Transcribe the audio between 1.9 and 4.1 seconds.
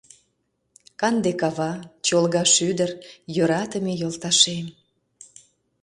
чолга шӱдыр— Йӧратыме